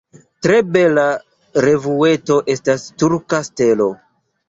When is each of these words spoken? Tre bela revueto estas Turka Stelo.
Tre 0.45 0.55
bela 0.77 1.03
revueto 1.67 2.41
estas 2.57 2.91
Turka 3.01 3.47
Stelo. 3.53 3.93